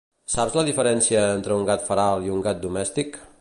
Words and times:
Saps 0.35 0.55
la 0.59 0.63
diferència 0.69 1.21
entre 1.35 1.57
un 1.59 1.67
gat 1.69 1.87
feral 1.91 2.27
i 2.29 2.35
un 2.39 2.43
gat 2.49 2.65
domèstic? 2.65 3.23